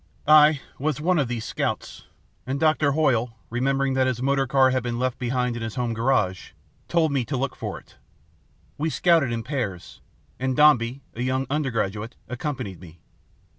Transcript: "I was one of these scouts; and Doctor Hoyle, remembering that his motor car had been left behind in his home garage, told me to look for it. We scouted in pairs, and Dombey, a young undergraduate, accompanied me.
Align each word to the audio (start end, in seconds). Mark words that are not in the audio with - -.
"I 0.25 0.61
was 0.79 0.99
one 0.99 1.19
of 1.19 1.27
these 1.27 1.45
scouts; 1.45 2.07
and 2.47 2.59
Doctor 2.59 2.93
Hoyle, 2.93 3.37
remembering 3.51 3.93
that 3.93 4.07
his 4.07 4.19
motor 4.19 4.47
car 4.47 4.71
had 4.71 4.81
been 4.81 4.97
left 4.97 5.19
behind 5.19 5.55
in 5.55 5.61
his 5.61 5.75
home 5.75 5.93
garage, 5.93 6.53
told 6.87 7.11
me 7.11 7.23
to 7.25 7.37
look 7.37 7.55
for 7.55 7.79
it. 7.79 7.97
We 8.79 8.89
scouted 8.89 9.31
in 9.31 9.43
pairs, 9.43 10.01
and 10.39 10.55
Dombey, 10.57 11.03
a 11.13 11.21
young 11.21 11.45
undergraduate, 11.51 12.15
accompanied 12.27 12.79
me. 12.81 12.99